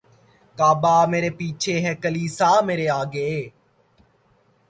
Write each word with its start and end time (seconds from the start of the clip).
کعبہ 0.57 0.95
مرے 1.11 1.29
پیچھے 1.37 1.75
ہے 1.83 1.93
کلیسا 2.03 2.49
مرے 2.67 2.87
آگے 2.99 3.31